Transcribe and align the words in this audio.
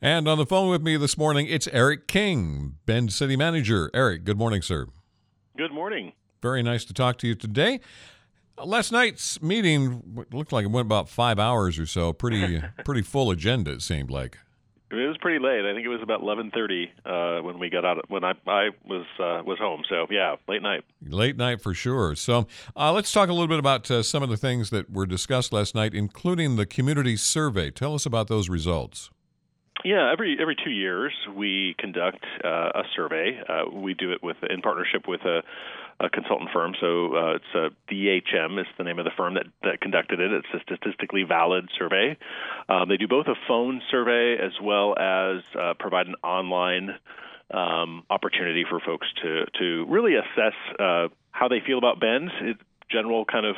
And 0.00 0.28
on 0.28 0.36
the 0.36 0.46
phone 0.46 0.68
with 0.70 0.82
me 0.82 0.96
this 0.98 1.16
morning, 1.16 1.46
it's 1.48 1.66
Eric 1.68 2.06
King, 2.06 2.74
Bend 2.84 3.12
City 3.12 3.34
Manager. 3.34 3.90
Eric, 3.94 4.24
good 4.24 4.36
morning, 4.36 4.60
sir. 4.60 4.88
Good 5.56 5.72
morning. 5.72 6.12
Very 6.42 6.62
nice 6.62 6.84
to 6.84 6.94
talk 6.94 7.16
to 7.18 7.26
you 7.26 7.34
today. 7.34 7.80
Last 8.62 8.92
night's 8.92 9.40
meeting 9.40 10.26
looked 10.32 10.52
like 10.52 10.64
it 10.64 10.70
went 10.70 10.86
about 10.86 11.08
five 11.08 11.38
hours 11.38 11.78
or 11.78 11.86
so. 11.86 12.12
Pretty, 12.12 12.62
pretty 12.84 13.02
full 13.02 13.30
agenda. 13.30 13.72
It 13.72 13.82
seemed 13.82 14.10
like. 14.10 14.38
It 14.90 14.94
was 15.08 15.16
pretty 15.18 15.42
late. 15.44 15.64
I 15.64 15.74
think 15.74 15.84
it 15.84 15.88
was 15.88 16.00
about 16.00 16.20
eleven 16.20 16.52
thirty 16.52 16.92
uh, 17.04 17.40
when 17.40 17.58
we 17.58 17.68
got 17.68 17.84
out. 17.84 18.08
When 18.08 18.22
I 18.22 18.34
I 18.46 18.68
was 18.84 19.04
uh, 19.18 19.42
was 19.44 19.58
home. 19.58 19.82
So 19.88 20.06
yeah, 20.10 20.36
late 20.46 20.62
night. 20.62 20.84
Late 21.02 21.36
night 21.36 21.60
for 21.60 21.74
sure. 21.74 22.14
So 22.14 22.46
uh, 22.76 22.92
let's 22.92 23.10
talk 23.10 23.28
a 23.28 23.32
little 23.32 23.48
bit 23.48 23.58
about 23.58 23.90
uh, 23.90 24.04
some 24.04 24.22
of 24.22 24.28
the 24.28 24.36
things 24.36 24.70
that 24.70 24.88
were 24.88 25.04
discussed 25.04 25.52
last 25.52 25.74
night, 25.74 25.92
including 25.92 26.54
the 26.54 26.66
community 26.66 27.16
survey. 27.16 27.72
Tell 27.72 27.94
us 27.94 28.06
about 28.06 28.28
those 28.28 28.48
results. 28.48 29.10
Yeah, 29.86 30.10
every 30.12 30.36
every 30.40 30.56
two 30.56 30.72
years 30.72 31.12
we 31.32 31.76
conduct 31.78 32.24
uh, 32.44 32.48
a 32.74 32.82
survey. 32.96 33.40
Uh, 33.48 33.70
we 33.70 33.94
do 33.94 34.10
it 34.10 34.20
with 34.20 34.36
in 34.50 34.60
partnership 34.60 35.06
with 35.06 35.20
a, 35.20 35.44
a 36.00 36.10
consultant 36.10 36.50
firm. 36.52 36.74
So 36.80 37.14
uh, 37.14 37.36
it's 37.36 37.54
a 37.54 37.68
DHM 37.88 38.60
is 38.60 38.66
the 38.78 38.82
name 38.82 38.98
of 38.98 39.04
the 39.04 39.12
firm 39.16 39.34
that, 39.34 39.46
that 39.62 39.80
conducted 39.80 40.18
it. 40.18 40.32
It's 40.32 40.48
a 40.52 40.58
statistically 40.58 41.22
valid 41.22 41.68
survey. 41.78 42.16
Um, 42.68 42.88
they 42.88 42.96
do 42.96 43.06
both 43.06 43.28
a 43.28 43.36
phone 43.46 43.80
survey 43.88 44.36
as 44.44 44.50
well 44.60 44.98
as 44.98 45.44
uh, 45.56 45.74
provide 45.78 46.08
an 46.08 46.16
online 46.24 46.96
um, 47.52 48.02
opportunity 48.10 48.64
for 48.68 48.80
folks 48.80 49.06
to 49.22 49.44
to 49.60 49.86
really 49.86 50.16
assess 50.16 50.54
uh, 50.80 51.06
how 51.30 51.46
they 51.46 51.60
feel 51.64 51.78
about 51.78 52.00
Bend. 52.00 52.32
It, 52.40 52.56
general 52.90 53.24
kind 53.24 53.46
of 53.46 53.56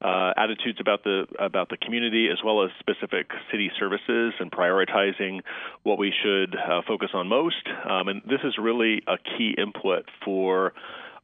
uh, 0.00 0.32
attitudes 0.36 0.78
about 0.80 1.04
the 1.04 1.26
about 1.38 1.68
the 1.68 1.76
community 1.76 2.28
as 2.30 2.38
well 2.44 2.64
as 2.64 2.70
specific 2.78 3.30
city 3.50 3.70
services 3.78 4.34
and 4.40 4.50
prioritizing 4.50 5.40
what 5.82 5.98
we 5.98 6.12
should 6.22 6.56
uh, 6.56 6.82
focus 6.86 7.10
on 7.14 7.28
most. 7.28 7.66
Um, 7.88 8.08
and 8.08 8.22
this 8.24 8.40
is 8.44 8.54
really 8.58 9.02
a 9.06 9.16
key 9.18 9.54
input 9.56 10.06
for 10.24 10.72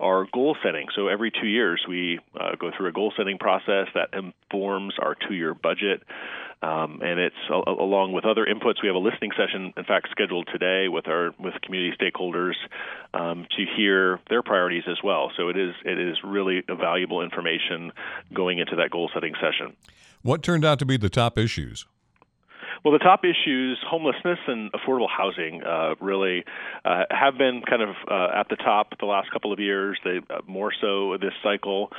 our 0.00 0.26
goal 0.32 0.56
setting. 0.62 0.86
So 0.94 1.08
every 1.08 1.30
two 1.30 1.46
years, 1.46 1.84
we 1.88 2.20
uh, 2.38 2.56
go 2.58 2.70
through 2.76 2.88
a 2.88 2.92
goal 2.92 3.12
setting 3.16 3.38
process 3.38 3.88
that 3.94 4.10
informs 4.12 4.94
our 5.00 5.14
two 5.14 5.34
year 5.34 5.54
budget. 5.54 6.02
Um, 6.62 7.00
and 7.02 7.20
it's 7.20 7.36
uh, 7.50 7.70
along 7.70 8.12
with 8.12 8.24
other 8.24 8.46
inputs. 8.46 8.82
We 8.82 8.88
have 8.88 8.96
a 8.96 8.98
listening 8.98 9.30
session, 9.36 9.74
in 9.76 9.84
fact, 9.84 10.08
scheduled 10.10 10.48
today 10.50 10.88
with 10.88 11.06
our 11.06 11.32
with 11.38 11.54
community 11.62 11.94
stakeholders 12.00 12.54
um, 13.12 13.46
to 13.56 13.64
hear 13.76 14.20
their 14.30 14.42
priorities 14.42 14.84
as 14.88 14.96
well. 15.04 15.30
So 15.36 15.48
it 15.50 15.58
is 15.58 15.74
it 15.84 15.98
is 15.98 16.16
really 16.24 16.62
valuable 16.66 17.22
information 17.22 17.92
going 18.32 18.58
into 18.58 18.76
that 18.76 18.90
goal 18.90 19.10
setting 19.12 19.34
session. 19.34 19.76
What 20.22 20.42
turned 20.42 20.64
out 20.64 20.78
to 20.78 20.86
be 20.86 20.96
the 20.96 21.10
top 21.10 21.38
issues? 21.38 21.86
Well, 22.84 22.92
the 22.92 22.98
top 22.98 23.24
issues, 23.24 23.78
homelessness 23.88 24.38
and 24.46 24.70
affordable 24.72 25.08
housing, 25.08 25.62
uh, 25.62 25.94
really 26.00 26.44
uh, 26.84 27.04
have 27.10 27.38
been 27.38 27.62
kind 27.68 27.82
of 27.82 27.90
uh, 28.10 28.38
at 28.38 28.48
the 28.48 28.56
top 28.56 28.98
the 28.98 29.06
last 29.06 29.30
couple 29.30 29.52
of 29.52 29.58
years. 29.58 29.98
They 30.04 30.18
uh, 30.30 30.40
more 30.46 30.72
so 30.80 31.16
this 31.20 31.32
cycle. 31.42 31.90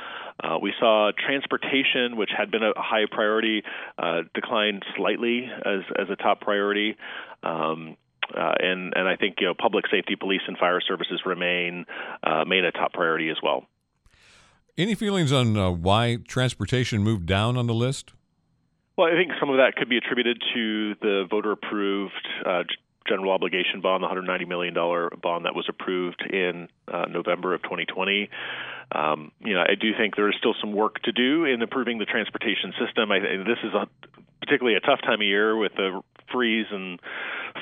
Uh, 0.42 0.58
we 0.60 0.72
saw 0.78 1.10
transportation, 1.18 2.16
which 2.16 2.30
had 2.36 2.50
been 2.50 2.62
a 2.62 2.72
high 2.76 3.06
priority, 3.10 3.62
uh, 3.98 4.22
decline 4.34 4.80
slightly 4.96 5.50
as 5.64 5.80
as 5.98 6.08
a 6.10 6.16
top 6.16 6.40
priority. 6.40 6.96
Um, 7.42 7.96
uh, 8.36 8.52
and 8.60 8.92
and 8.94 9.08
I 9.08 9.16
think 9.16 9.36
you 9.40 9.46
know 9.46 9.54
public 9.54 9.86
safety, 9.90 10.16
police, 10.16 10.42
and 10.46 10.56
fire 10.58 10.80
services 10.80 11.22
remain 11.24 11.86
uh, 12.26 12.40
remain 12.40 12.64
a 12.64 12.72
top 12.72 12.92
priority 12.92 13.30
as 13.30 13.36
well. 13.42 13.66
Any 14.76 14.94
feelings 14.94 15.32
on 15.32 15.56
uh, 15.56 15.70
why 15.70 16.18
transportation 16.28 17.02
moved 17.02 17.26
down 17.26 17.56
on 17.56 17.66
the 17.66 17.74
list? 17.74 18.12
Well, 18.98 19.06
I 19.06 19.12
think 19.12 19.30
some 19.38 19.48
of 19.48 19.58
that 19.58 19.76
could 19.76 19.88
be 19.88 19.96
attributed 19.96 20.42
to 20.54 20.94
the 21.00 21.24
voter 21.30 21.52
approved 21.52 22.28
uh, 22.44 22.64
general 23.08 23.30
obligation 23.30 23.80
bond, 23.80 24.02
the 24.02 24.08
$190 24.08 24.48
million 24.48 24.74
bond 24.74 25.44
that 25.44 25.54
was 25.54 25.66
approved 25.68 26.20
in 26.28 26.68
uh, 26.92 27.04
November 27.08 27.54
of 27.54 27.62
2020. 27.62 28.28
Um, 28.90 29.30
you 29.38 29.54
know, 29.54 29.60
I 29.60 29.76
do 29.80 29.92
think 29.96 30.16
there 30.16 30.28
is 30.28 30.34
still 30.36 30.54
some 30.60 30.72
work 30.72 31.00
to 31.04 31.12
do 31.12 31.44
in 31.44 31.62
improving 31.62 31.98
the 31.98 32.06
transportation 32.06 32.74
system. 32.84 33.12
I, 33.12 33.20
this 33.20 33.62
is 33.62 33.72
a, 33.72 33.86
particularly 34.40 34.76
a 34.76 34.80
tough 34.80 35.00
time 35.02 35.20
of 35.20 35.26
year 35.26 35.56
with 35.56 35.72
the 35.76 36.00
freeze 36.32 36.66
and 36.70 37.00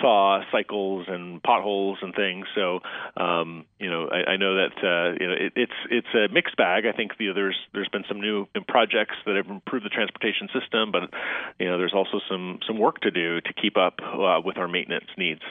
thaw 0.01 0.41
cycles 0.53 1.07
and 1.09 1.43
potholes 1.43 1.99
and 2.03 2.15
things. 2.15 2.47
So, 2.55 2.81
um, 3.17 3.65
you 3.79 3.91
know, 3.91 4.09
I, 4.09 4.33
I 4.33 4.37
know 4.37 4.57
that 4.57 4.77
uh, 4.83 5.17
you 5.21 5.27
know 5.27 5.35
it, 5.39 5.53
it's 5.57 5.73
it's 5.91 6.09
a 6.15 6.33
mixed 6.33 6.57
bag. 6.57 6.85
I 6.87 6.93
think 6.93 7.13
you 7.19 7.29
know, 7.29 7.35
there's 7.35 7.57
there's 7.73 7.89
been 7.89 8.05
some 8.09 8.21
new 8.21 8.47
projects 8.69 9.15
that 9.27 9.37
have 9.37 9.49
improved 9.49 9.85
the 9.85 9.91
transportation 9.91 10.49
system, 10.59 10.93
but 10.93 11.11
you 11.59 11.67
know, 11.67 11.79
there's 11.79 11.95
also 11.95 12.21
some 12.29 12.59
some 12.67 12.79
work 12.79 13.01
to 13.01 13.11
do 13.11 13.41
to 13.41 13.53
keep 13.53 13.77
up 13.77 14.01
uh, 14.03 14.41
with 14.45 14.59
our 14.59 14.69
maintenance 14.69 15.11
needs. 15.17 15.43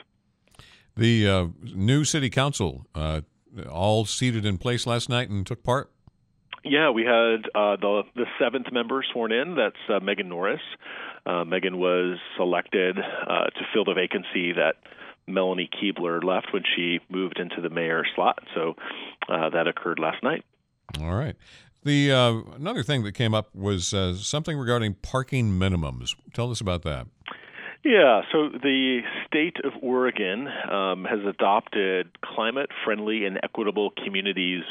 The 0.98 1.28
uh, 1.28 1.48
new 1.62 2.06
city 2.06 2.30
council 2.30 2.86
uh, 2.96 3.22
all 3.70 4.06
seated 4.06 4.46
in 4.46 4.58
place 4.58 4.88
last 4.88 5.10
night 5.10 5.30
and 5.30 5.46
took 5.46 5.64
part. 5.64 5.92
Yeah, 6.66 6.90
we 6.90 7.04
had 7.04 7.46
uh, 7.54 7.76
the 7.76 8.02
the 8.16 8.26
seventh 8.40 8.72
member 8.72 9.06
sworn 9.14 9.32
in. 9.32 9.56
That's 9.56 9.76
uh, 9.88 10.04
Megan 10.04 10.30
Norris. 10.30 10.62
Uh, 11.24 11.44
Megan 11.44 11.78
was 11.78 12.18
selected 12.38 12.98
uh, 12.98 13.46
to 13.46 13.62
fill 13.72 13.86
the 13.86 13.94
vacancy 13.94 14.52
that 14.54 14.74
Melanie 15.28 15.70
Kebler 15.70 16.24
left 16.24 16.48
when 16.52 16.64
she 16.76 17.00
moved 17.10 17.40
into 17.40 17.62
the 17.62 17.70
mayor 17.70 18.04
slot. 18.16 18.40
So 18.56 18.74
uh, 19.30 19.50
that 19.52 19.68
occurred 19.68 20.00
last 20.00 20.24
night. 20.24 20.44
All 21.00 21.14
right. 21.14 21.36
The 21.84 22.12
uh, 22.12 22.56
another 22.56 22.82
thing 22.82 23.04
that 23.04 23.12
came 23.12 23.36
up 23.36 23.54
was 23.54 23.94
something 24.20 24.58
regarding 24.58 24.96
parking 24.96 25.52
minimums. 25.52 26.16
Tell 26.34 26.50
us 26.50 26.62
about 26.62 26.82
that. 26.82 27.06
Yeah, 27.84 28.22
so 28.32 28.50
the 28.50 29.02
state 29.28 29.58
of 29.64 29.74
Oregon 29.84 30.48
um, 30.48 31.06
has 31.06 31.20
adopted 31.30 32.18
climate 32.24 32.72
friendly 32.84 33.26
and 33.26 33.40
equitable 33.44 33.92
communities 34.04 34.64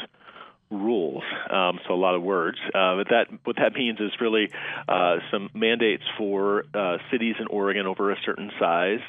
rules. 1.15 1.23
Um, 1.49 1.79
so 1.87 1.93
a 1.93 1.95
lot 1.95 2.15
of 2.15 2.23
words. 2.23 2.57
Uh, 2.67 2.97
but 2.97 3.07
that 3.09 3.25
what 3.43 3.55
that 3.57 3.73
means 3.73 3.99
is 3.99 4.11
really 4.19 4.49
uh, 4.87 5.17
some 5.31 5.49
mandates 5.53 6.03
for 6.17 6.65
uh, 6.73 6.97
cities 7.11 7.35
in 7.39 7.47
Oregon 7.47 7.85
over 7.85 8.11
a 8.11 8.17
certain 8.25 8.51
size 8.59 8.99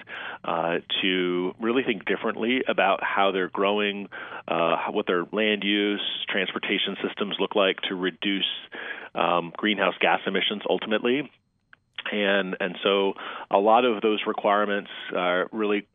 uh, 0.45 0.77
to 1.03 1.55
really 1.61 1.83
think 1.83 2.05
differently 2.05 2.63
about 2.69 3.01
how 3.03 3.33
they're 3.33 3.49
growing, 3.49 4.09
uh, 4.49 4.77
what 4.91 5.07
their 5.07 5.25
land 5.33 5.63
use, 5.65 6.03
transportation 6.29 6.97
systems 7.07 7.37
look 7.39 7.55
like 7.55 7.77
to 7.89 7.95
reduce 7.95 8.45
um, 9.15 9.53
greenhouse 9.57 9.95
gas 10.01 10.21
emissions 10.27 10.63
ultimately. 10.69 11.31
And 12.13 12.57
and 12.61 12.77
so 12.83 13.15
a 13.51 13.59
lot 13.59 13.85
of 13.85 14.01
those 14.01 14.21
requirements 14.27 14.91
are 15.15 15.49
really 15.51 15.87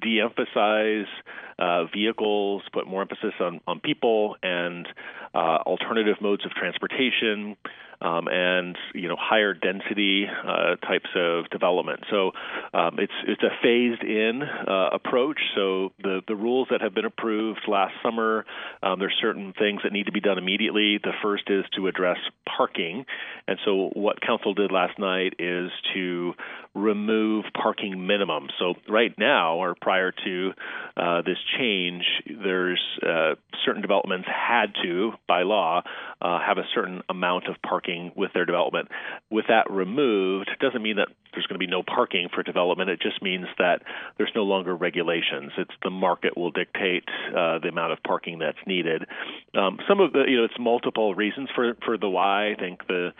de-emphasize 0.00 1.06
uh, 1.62 1.84
vehicles, 1.94 2.62
put 2.72 2.86
more 2.86 3.02
emphasis 3.02 3.34
on, 3.40 3.60
on 3.66 3.78
people 3.80 4.36
and 4.42 4.88
uh, 5.34 5.58
alternative 5.64 6.16
modes 6.20 6.44
of 6.44 6.50
transportation, 6.52 7.56
um, 8.00 8.26
and 8.28 8.76
you 8.94 9.08
know 9.08 9.16
higher 9.18 9.54
density 9.54 10.26
uh, 10.26 10.74
types 10.76 11.08
of 11.14 11.48
development. 11.50 12.00
So 12.10 12.32
um, 12.74 12.98
it's 12.98 13.12
it's 13.26 13.42
a 13.42 13.50
phased 13.62 14.02
in 14.02 14.42
uh, 14.42 14.90
approach. 14.92 15.38
So 15.54 15.92
the 16.02 16.20
the 16.26 16.34
rules 16.34 16.68
that 16.70 16.80
have 16.80 16.94
been 16.94 17.04
approved 17.04 17.60
last 17.68 17.94
summer, 18.02 18.44
um, 18.82 18.98
there's 18.98 19.16
certain 19.20 19.54
things 19.56 19.82
that 19.84 19.92
need 19.92 20.06
to 20.06 20.12
be 20.12 20.20
done 20.20 20.38
immediately. 20.38 20.98
The 21.02 21.12
first 21.22 21.44
is 21.48 21.64
to 21.76 21.86
address 21.86 22.18
parking, 22.56 23.06
and 23.46 23.58
so 23.64 23.90
what 23.94 24.20
council 24.20 24.52
did 24.52 24.72
last 24.72 24.98
night 24.98 25.34
is 25.38 25.70
to 25.94 26.34
remove 26.74 27.44
parking 27.54 27.94
minimums. 27.96 28.48
So 28.58 28.74
right 28.88 29.14
now, 29.18 29.56
or 29.56 29.74
prior 29.80 30.12
to 30.24 30.50
uh, 30.96 31.22
this 31.22 31.36
change, 31.58 32.04
there's 32.26 32.80
uh, 33.02 33.34
certain 33.64 33.82
developments 33.82 34.26
had 34.28 34.72
to, 34.82 35.12
by 35.28 35.42
law, 35.42 35.82
uh, 36.20 36.38
have 36.40 36.58
a 36.58 36.64
certain 36.74 37.02
amount 37.08 37.46
of 37.48 37.56
parking 37.66 38.12
with 38.16 38.32
their 38.32 38.46
development. 38.46 38.88
With 39.30 39.46
that 39.48 39.70
removed, 39.70 40.50
doesn't 40.60 40.82
mean 40.82 40.96
that 40.96 41.08
there's 41.32 41.46
going 41.46 41.58
to 41.58 41.66
be 41.66 41.70
no 41.70 41.82
parking 41.82 42.28
for 42.34 42.42
development. 42.42 42.90
It 42.90 43.00
just 43.00 43.22
means 43.22 43.46
that 43.58 43.82
there's 44.16 44.32
no 44.34 44.44
longer 44.44 44.74
regulations. 44.74 45.52
It's 45.58 45.70
the 45.82 45.90
market 45.90 46.36
will 46.36 46.50
dictate 46.50 47.04
uh, 47.30 47.58
the 47.58 47.68
amount 47.68 47.92
of 47.92 48.02
parking 48.02 48.38
that's 48.38 48.58
needed. 48.66 49.04
Um, 49.54 49.78
some 49.88 50.00
of 50.00 50.12
the, 50.12 50.24
you 50.26 50.38
know, 50.38 50.44
it's 50.44 50.58
multiple 50.58 51.14
reasons 51.14 51.48
for 51.54 51.74
for 51.84 51.98
the 51.98 52.08
why. 52.08 52.52
I 52.52 52.54
think 52.54 52.86
the 52.86 53.10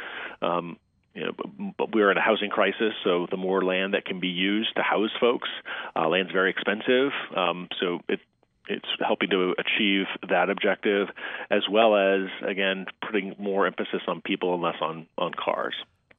um, 0.41 0.77
you 1.15 1.27
know, 1.27 1.73
but 1.79 1.95
we're 1.95 2.11
in 2.11 2.17
a 2.17 2.23
housing 2.23 2.51
crisis, 2.51 2.93
so 3.05 3.27
the 3.31 3.37
more 3.37 3.63
land 3.63 3.95
that 3.95 4.05
can 4.05 4.21
be 4.21 4.29
used 4.29 4.75
to 4.77 4.83
house 4.83 5.11
folks, 5.21 5.49
uh, 5.95 6.09
land's 6.09 6.33
very 6.33 6.51
expensive. 6.51 7.13
Um, 7.37 7.69
so 7.81 8.01
it 8.09 8.21
it's 8.69 8.87
helping 9.05 9.29
to 9.31 9.55
achieve 9.59 10.07
that 10.29 10.49
objective, 10.49 11.09
as 11.51 11.63
well 11.71 11.97
as 11.97 12.29
again 12.49 12.87
putting 13.05 13.35
more 13.39 13.67
emphasis 13.67 14.03
on 14.07 14.21
people 14.21 14.55
and 14.55 14.63
less 14.63 14.77
on 14.81 15.07
on 15.19 15.33
cars. 15.33 15.75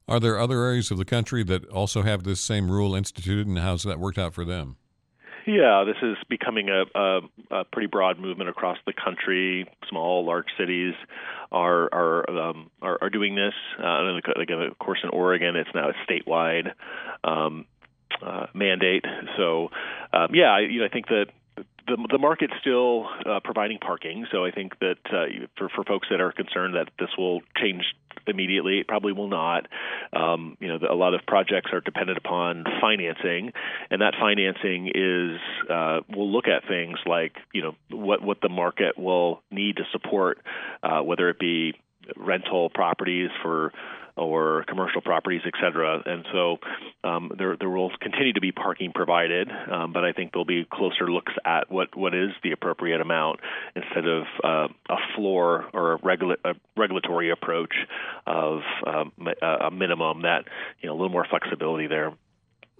Are 0.07 0.19
there 0.19 0.37
other 0.37 0.63
areas 0.63 0.91
of 0.91 0.97
the 0.97 1.05
country 1.05 1.43
that 1.43 1.65
also 1.69 2.01
have 2.01 2.23
this 2.23 2.41
same 2.41 2.69
rule 2.69 2.93
instituted, 2.93 3.47
and 3.47 3.57
how's 3.57 3.83
that 3.83 3.99
worked 3.99 4.17
out 4.17 4.33
for 4.33 4.43
them? 4.43 4.75
Yeah, 5.45 5.83
this 5.85 5.97
is 6.01 6.15
becoming 6.29 6.69
a, 6.69 6.83
a, 6.97 7.19
a 7.51 7.65
pretty 7.65 7.87
broad 7.87 8.19
movement 8.19 8.49
across 8.49 8.77
the 8.85 8.93
country. 8.93 9.69
Small, 9.89 10.25
large 10.25 10.47
cities 10.57 10.93
are 11.51 11.89
are 11.93 12.29
um, 12.29 12.71
are, 12.81 12.97
are, 13.01 13.09
doing 13.09 13.35
this. 13.35 13.53
Uh, 13.77 14.15
again, 14.39 14.61
of 14.61 14.79
course, 14.79 14.99
in 15.03 15.09
Oregon, 15.09 15.55
it's 15.55 15.69
now 15.75 15.89
a 15.89 16.11
statewide. 16.11 16.71
Um, 17.23 17.65
uh, 18.21 18.45
mandate. 18.53 19.03
So, 19.37 19.69
um, 20.13 20.29
yeah, 20.33 20.51
I, 20.51 20.59
you 20.59 20.79
know, 20.79 20.85
I 20.85 20.89
think 20.89 21.07
that 21.07 21.25
the 21.87 22.07
the 22.11 22.17
market's 22.17 22.53
still 22.61 23.07
uh, 23.25 23.39
providing 23.43 23.79
parking, 23.79 24.25
so 24.31 24.45
I 24.45 24.51
think 24.51 24.79
that 24.79 24.97
uh, 25.11 25.45
for 25.57 25.69
for 25.69 25.83
folks 25.83 26.07
that 26.09 26.21
are 26.21 26.31
concerned 26.31 26.75
that 26.75 26.89
this 26.99 27.09
will 27.17 27.41
change 27.57 27.83
immediately, 28.27 28.79
it 28.79 28.87
probably 28.87 29.13
will 29.13 29.27
not. 29.27 29.67
Um, 30.13 30.57
you 30.59 30.67
know, 30.67 30.79
the, 30.79 30.91
a 30.91 30.95
lot 30.95 31.13
of 31.13 31.21
projects 31.27 31.71
are 31.73 31.81
dependent 31.81 32.17
upon 32.17 32.65
financing, 32.81 33.53
and 33.89 34.01
that 34.01 34.13
financing 34.19 34.91
is 34.93 35.39
uh, 35.69 36.01
will 36.15 36.31
look 36.31 36.47
at 36.47 36.67
things 36.67 36.97
like 37.05 37.33
you 37.53 37.61
know 37.61 37.75
what 37.89 38.21
what 38.21 38.41
the 38.41 38.49
market 38.49 38.97
will 38.97 39.41
need 39.51 39.77
to 39.77 39.83
support, 39.91 40.39
uh, 40.81 41.01
whether 41.01 41.29
it 41.29 41.39
be 41.39 41.73
rental 42.17 42.69
properties 42.69 43.29
for 43.41 43.71
or 44.15 44.63
commercial 44.67 45.01
properties, 45.01 45.41
et 45.45 45.53
cetera. 45.61 46.01
And 46.05 46.25
so 46.31 46.57
um, 47.03 47.31
there, 47.37 47.57
there 47.57 47.69
will 47.69 47.91
continue 47.99 48.33
to 48.33 48.41
be 48.41 48.51
parking 48.51 48.91
provided, 48.93 49.49
um, 49.71 49.91
but 49.91 50.03
I 50.03 50.11
think 50.11 50.31
there'll 50.31 50.45
be 50.45 50.65
closer 50.71 51.11
looks 51.11 51.33
at 51.45 51.71
what, 51.71 51.95
what 51.97 52.13
is 52.13 52.29
the 52.43 52.51
appropriate 52.51 53.01
amount 53.01 53.39
instead 53.75 54.05
of 54.05 54.23
uh, 54.43 54.67
a 54.89 54.97
floor 55.15 55.65
or 55.73 55.93
a, 55.93 55.97
regula- 56.03 56.37
a 56.45 56.53
regulatory 56.77 57.31
approach 57.31 57.73
of 58.27 58.59
um, 58.85 59.11
a 59.41 59.71
minimum 59.71 60.21
that, 60.21 60.45
you 60.79 60.87
know, 60.87 60.93
a 60.93 60.97
little 60.97 61.09
more 61.09 61.25
flexibility 61.29 61.87
there. 61.87 62.13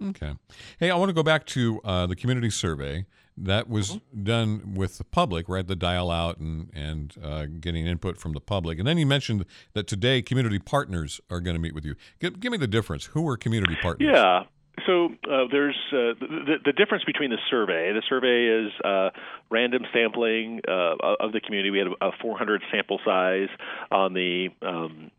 Okay. 0.02 0.34
Hey, 0.78 0.90
I 0.90 0.96
want 0.96 1.08
to 1.08 1.14
go 1.14 1.22
back 1.22 1.46
to 1.46 1.80
uh, 1.84 2.06
the 2.06 2.16
community 2.16 2.50
survey 2.50 3.06
that 3.36 3.68
was 3.68 3.92
mm-hmm. 3.92 4.22
done 4.22 4.74
with 4.74 4.98
the 4.98 5.04
public, 5.04 5.48
right? 5.48 5.66
The 5.66 5.76
dial 5.76 6.10
out 6.10 6.38
and 6.38 6.70
and 6.74 7.14
uh, 7.22 7.46
getting 7.46 7.86
input 7.86 8.18
from 8.18 8.32
the 8.32 8.40
public. 8.40 8.78
And 8.78 8.86
then 8.86 8.98
you 8.98 9.06
mentioned 9.06 9.44
that 9.72 9.86
today 9.86 10.22
community 10.22 10.58
partners 10.58 11.20
are 11.30 11.40
going 11.40 11.54
to 11.54 11.60
meet 11.60 11.74
with 11.74 11.84
you. 11.84 11.96
Give, 12.20 12.38
give 12.38 12.52
me 12.52 12.58
the 12.58 12.68
difference. 12.68 13.06
Who 13.06 13.28
are 13.28 13.36
community 13.36 13.76
partners? 13.80 14.08
Yeah. 14.12 14.44
So 14.86 15.06
uh, 15.30 15.44
there's 15.50 15.76
uh, 15.92 16.18
the, 16.20 16.56
the 16.64 16.72
difference 16.72 17.04
between 17.04 17.30
the 17.30 17.38
survey. 17.48 17.92
The 17.92 18.02
survey 18.08 18.66
is 18.66 18.72
uh, 18.84 19.10
random 19.50 19.82
sampling 19.92 20.60
uh, 20.66 20.96
of 21.20 21.32
the 21.32 21.40
community. 21.40 21.70
We 21.70 21.78
had 21.78 21.88
a 22.00 22.10
400 22.20 22.62
sample 22.72 22.98
size 23.04 23.48
on 23.90 24.14
the 24.14 24.48
um, 24.62 25.10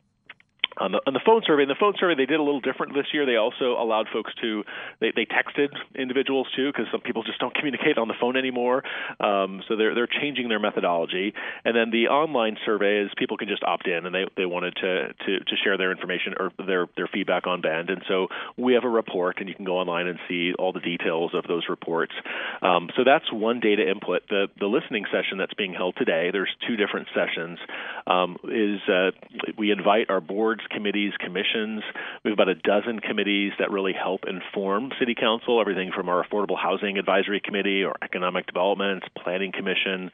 on 0.77 0.91
the, 0.91 1.01
on 1.07 1.13
the 1.13 1.21
phone 1.25 1.41
survey, 1.45 1.63
in 1.63 1.69
the 1.69 1.79
phone 1.79 1.93
survey, 1.99 2.15
they 2.15 2.25
did 2.25 2.39
a 2.39 2.43
little 2.43 2.61
different 2.61 2.93
this 2.93 3.07
year. 3.13 3.25
They 3.25 3.37
also 3.37 3.79
allowed 3.79 4.07
folks 4.11 4.33
to 4.41 4.63
they, 4.99 5.11
they 5.15 5.25
texted 5.25 5.69
individuals 5.95 6.47
too, 6.55 6.71
because 6.71 6.87
some 6.91 7.01
people 7.01 7.23
just 7.23 7.39
don't 7.39 7.53
communicate 7.55 7.97
on 7.97 8.07
the 8.07 8.13
phone 8.19 8.35
anymore. 8.37 8.83
Um, 9.19 9.63
so 9.67 9.75
they're 9.75 9.95
they're 9.95 10.07
changing 10.07 10.49
their 10.49 10.59
methodology. 10.59 11.33
And 11.63 11.75
then 11.75 11.91
the 11.91 12.07
online 12.07 12.57
survey 12.65 13.01
is 13.03 13.11
people 13.17 13.37
can 13.37 13.47
just 13.47 13.63
opt 13.63 13.87
in, 13.87 14.05
and 14.05 14.13
they, 14.13 14.25
they 14.35 14.45
wanted 14.45 14.75
to, 14.75 15.13
to 15.13 15.39
to 15.39 15.55
share 15.63 15.77
their 15.77 15.91
information 15.91 16.33
or 16.39 16.51
their 16.65 16.87
their 16.97 17.07
feedback 17.07 17.47
on 17.47 17.61
Bend. 17.61 17.89
And 17.89 18.01
so 18.07 18.27
we 18.57 18.73
have 18.73 18.83
a 18.83 18.89
report, 18.89 19.39
and 19.39 19.47
you 19.47 19.55
can 19.55 19.65
go 19.65 19.77
online 19.77 20.07
and 20.07 20.19
see 20.27 20.53
all 20.59 20.73
the 20.73 20.79
details 20.79 21.31
of 21.33 21.45
those 21.47 21.63
reports. 21.69 22.13
Um, 22.61 22.89
so 22.95 23.03
that's 23.05 23.31
one 23.31 23.59
data 23.59 23.89
input. 23.89 24.23
The 24.29 24.47
the 24.59 24.67
listening 24.67 25.05
session 25.11 25.37
that's 25.37 25.53
being 25.53 25.73
held 25.73 25.95
today. 25.97 26.29
There's 26.31 26.53
two 26.67 26.75
different 26.75 27.07
sessions. 27.15 27.59
Um, 28.07 28.37
is 28.43 28.81
uh, 28.89 29.11
we 29.57 29.71
invite 29.71 30.09
our 30.09 30.21
boards 30.21 30.61
committees, 30.69 31.13
commissions. 31.19 31.83
We 32.23 32.31
have 32.31 32.39
about 32.39 32.49
a 32.49 32.55
dozen 32.55 32.99
committees 32.99 33.53
that 33.59 33.71
really 33.71 33.93
help 33.93 34.21
inform 34.27 34.91
City 34.99 35.15
Council, 35.15 35.59
everything 35.61 35.91
from 35.95 36.09
our 36.09 36.23
Affordable 36.25 36.57
Housing 36.57 36.97
Advisory 36.97 37.41
Committee 37.43 37.83
or 37.83 37.93
Economic 38.01 38.45
Development, 38.47 39.03
Planning 39.21 39.51
Commission. 39.51 40.11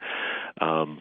Um, 0.60 1.00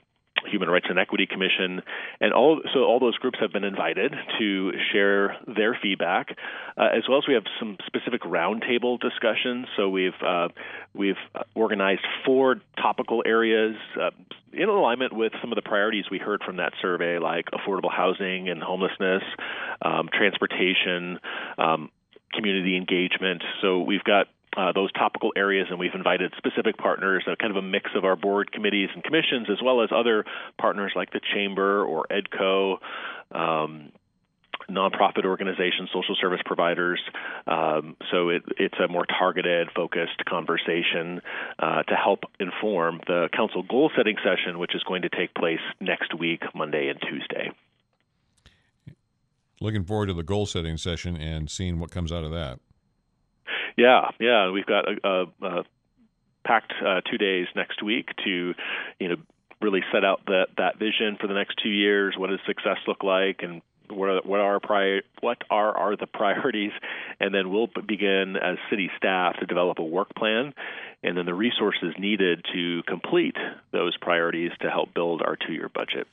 Human 0.49 0.69
Rights 0.69 0.87
and 0.89 0.97
Equity 0.99 1.25
Commission, 1.25 1.81
and 2.19 2.33
all 2.33 2.61
so 2.73 2.81
all 2.81 2.99
those 2.99 3.17
groups 3.17 3.39
have 3.39 3.51
been 3.51 3.63
invited 3.63 4.13
to 4.39 4.71
share 4.91 5.37
their 5.47 5.77
feedback, 5.81 6.37
uh, 6.77 6.89
as 6.95 7.03
well 7.07 7.17
as 7.17 7.25
we 7.27 7.33
have 7.33 7.43
some 7.59 7.77
specific 7.85 8.21
roundtable 8.21 8.99
discussions. 8.99 9.67
So 9.77 9.89
we've 9.89 10.19
uh, 10.25 10.49
we've 10.93 11.15
organized 11.55 12.05
four 12.25 12.57
topical 12.77 13.23
areas 13.25 13.75
uh, 13.99 14.11
in 14.53 14.69
alignment 14.69 15.13
with 15.13 15.33
some 15.41 15.51
of 15.51 15.55
the 15.55 15.61
priorities 15.61 16.05
we 16.11 16.17
heard 16.17 16.41
from 16.43 16.57
that 16.57 16.73
survey, 16.81 17.19
like 17.19 17.45
affordable 17.51 17.91
housing 17.91 18.49
and 18.49 18.61
homelessness, 18.61 19.23
um, 19.81 20.09
transportation. 20.13 21.19
Um, 21.57 21.89
community 22.33 22.77
engagement. 22.77 23.43
So 23.61 23.81
we've 23.81 24.03
got 24.03 24.27
uh, 24.57 24.71
those 24.73 24.91
topical 24.91 25.31
areas, 25.35 25.67
and 25.69 25.79
we've 25.79 25.93
invited 25.93 26.33
specific 26.37 26.77
partners, 26.77 27.23
uh, 27.27 27.35
kind 27.39 27.51
of 27.51 27.57
a 27.57 27.65
mix 27.65 27.91
of 27.95 28.03
our 28.03 28.15
board 28.15 28.51
committees 28.51 28.89
and 28.93 29.03
commissions, 29.03 29.47
as 29.49 29.61
well 29.63 29.81
as 29.81 29.89
other 29.95 30.25
partners 30.59 30.91
like 30.95 31.11
the 31.11 31.21
Chamber 31.33 31.83
or 31.85 32.05
EDCO. 32.11 32.77
Um, 33.31 33.91
nonprofit 34.69 35.25
organizations, 35.25 35.89
social 35.93 36.15
service 36.19 36.39
providers. 36.45 36.99
Um, 37.47 37.95
so 38.11 38.29
it, 38.29 38.43
it's 38.57 38.77
a 38.79 38.87
more 38.87 39.05
targeted, 39.05 39.69
focused 39.75 40.23
conversation 40.27 41.21
uh, 41.59 41.83
to 41.83 41.95
help 41.95 42.21
inform 42.39 43.01
the 43.07 43.29
council 43.35 43.63
goal 43.63 43.91
setting 43.95 44.15
session, 44.23 44.59
which 44.59 44.75
is 44.75 44.83
going 44.83 45.01
to 45.03 45.09
take 45.09 45.33
place 45.33 45.59
next 45.79 46.17
week, 46.17 46.43
Monday 46.55 46.89
and 46.89 46.99
Tuesday. 47.01 47.51
Looking 49.59 49.83
forward 49.83 50.07
to 50.07 50.13
the 50.13 50.23
goal 50.23 50.45
setting 50.45 50.77
session 50.77 51.15
and 51.17 51.49
seeing 51.49 51.79
what 51.79 51.91
comes 51.91 52.11
out 52.11 52.23
of 52.23 52.31
that. 52.31 52.59
Yeah, 53.77 54.09
yeah, 54.19 54.51
we've 54.51 54.65
got 54.65 54.85
a, 54.87 55.07
a, 55.07 55.45
a 55.45 55.63
packed 56.45 56.73
uh, 56.85 57.01
two 57.09 57.17
days 57.17 57.47
next 57.55 57.83
week 57.83 58.09
to, 58.23 58.53
you 58.99 59.09
know, 59.09 59.15
really 59.61 59.81
set 59.91 60.03
out 60.03 60.21
that 60.25 60.47
that 60.57 60.79
vision 60.79 61.17
for 61.19 61.27
the 61.27 61.33
next 61.33 61.55
two 61.61 61.69
years. 61.69 62.15
What 62.17 62.29
does 62.29 62.39
success 62.45 62.77
look 62.87 63.03
like, 63.03 63.41
and 63.43 63.61
what 63.89 64.09
are 64.09 64.21
what 64.23 64.39
are 64.39 64.59
prior, 64.59 65.01
what 65.21 65.37
are 65.49 65.75
are 65.77 65.95
the 65.95 66.07
priorities, 66.13 66.71
and 67.19 67.33
then 67.33 67.51
we'll 67.51 67.69
begin 67.87 68.35
as 68.37 68.57
city 68.69 68.89
staff 68.97 69.37
to 69.39 69.45
develop 69.45 69.79
a 69.79 69.83
work 69.83 70.13
plan, 70.15 70.53
and 71.03 71.17
then 71.17 71.25
the 71.25 71.33
resources 71.33 71.93
needed 71.97 72.45
to 72.53 72.81
complete 72.87 73.35
those 73.71 73.95
priorities 73.97 74.51
to 74.61 74.69
help 74.69 74.93
build 74.93 75.21
our 75.21 75.35
two 75.35 75.53
year 75.53 75.69
budget. 75.69 76.07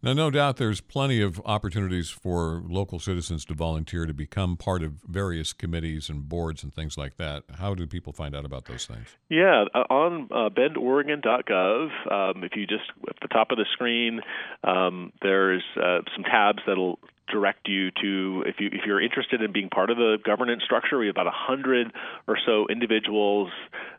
Now, 0.00 0.12
no 0.12 0.30
doubt 0.30 0.58
there's 0.58 0.80
plenty 0.80 1.20
of 1.20 1.40
opportunities 1.44 2.08
for 2.08 2.62
local 2.68 3.00
citizens 3.00 3.44
to 3.46 3.54
volunteer 3.54 4.06
to 4.06 4.14
become 4.14 4.56
part 4.56 4.84
of 4.84 5.02
various 5.08 5.52
committees 5.52 6.08
and 6.08 6.28
boards 6.28 6.62
and 6.62 6.72
things 6.72 6.96
like 6.96 7.16
that. 7.16 7.42
How 7.58 7.74
do 7.74 7.84
people 7.84 8.12
find 8.12 8.36
out 8.36 8.44
about 8.44 8.66
those 8.66 8.86
things? 8.86 9.08
Yeah, 9.28 9.64
uh, 9.74 9.78
on 9.90 10.28
uh, 10.30 10.50
bendoregon.gov, 10.50 12.12
um, 12.12 12.44
if 12.44 12.52
you 12.54 12.66
just 12.66 12.84
at 13.08 13.16
the 13.20 13.28
top 13.28 13.50
of 13.50 13.58
the 13.58 13.66
screen, 13.72 14.20
um, 14.62 15.12
there's 15.20 15.64
uh, 15.76 16.02
some 16.14 16.22
tabs 16.22 16.60
that'll 16.64 17.00
direct 17.30 17.68
you 17.68 17.90
to 17.90 18.44
if 18.46 18.56
you 18.58 18.68
if 18.72 18.86
you're 18.86 19.02
interested 19.02 19.42
in 19.42 19.52
being 19.52 19.68
part 19.68 19.90
of 19.90 19.96
the 19.96 20.16
governance 20.24 20.62
structure. 20.64 20.98
We 20.98 21.06
have 21.06 21.14
about 21.14 21.26
a 21.26 21.34
hundred 21.34 21.92
or 22.26 22.38
so 22.44 22.66
individuals 22.68 23.50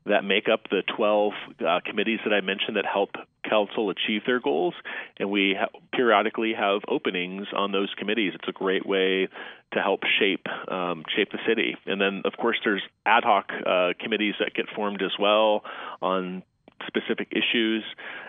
that 0.06 0.24
make 0.24 0.48
up 0.52 0.62
the 0.70 0.82
12 0.96 1.34
uh, 1.60 1.80
committees 1.86 2.20
that 2.26 2.34
I 2.34 2.42
mentioned 2.42 2.78
that 2.78 2.86
help 2.86 3.12
council 3.50 3.90
achieve 3.90 4.22
their 4.26 4.40
goals, 4.40 4.74
and 5.18 5.30
we 5.30 5.56
ha- 5.60 5.70
periodically 5.94 6.54
have 6.54 6.82
openings 6.88 7.48
on 7.56 7.72
those 7.72 7.90
committees. 7.98 8.34
It's 8.36 8.48
a 8.48 8.52
great 8.52 8.86
way 8.86 9.28
to 9.74 9.82
help 9.82 10.02
shape 10.20 10.48
um, 10.70 11.04
shape 11.16 11.32
the 11.32 11.40
city. 11.48 11.76
And 11.86 12.00
then 12.00 12.22
of 12.26 12.34
course 12.40 12.58
there's 12.64 12.82
ad 13.06 13.24
hoc 13.24 13.50
uh, 13.66 13.94
committees 14.00 14.36
that 14.40 14.54
get 14.54 14.66
formed 14.76 15.02
as 15.02 15.12
well 15.20 15.64
on 16.02 16.44
specific 16.88 17.32
issues, 17.32 17.84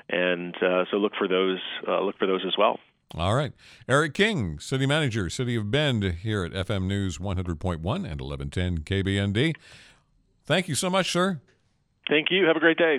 and 0.09 0.55
uh, 0.63 0.85
so 0.91 0.97
look 0.97 1.13
for 1.17 1.29
those 1.29 1.61
uh, 1.87 2.01
look 2.01 2.19
for 2.19 2.27
those 2.27 2.43
as 2.47 2.55
well. 2.59 2.79
All 3.17 3.35
right. 3.35 3.53
Eric 3.89 4.15
King, 4.15 4.61
City 4.61 4.87
Manager, 4.87 5.29
City 5.29 5.57
of 5.57 5.69
Bend, 5.69 6.05
here 6.05 6.45
at 6.45 6.53
FM 6.53 6.85
News 6.85 7.19
100.1 7.19 7.75
and 7.77 8.21
1110 8.21 8.79
KBND. 8.83 9.57
Thank 10.45 10.69
you 10.69 10.77
so 10.77 10.89
much, 10.89 11.11
sir. 11.11 11.41
Thank 12.09 12.29
you. 12.31 12.45
Have 12.47 12.57
a 12.57 12.61
great 12.61 12.77
day. 12.77 12.99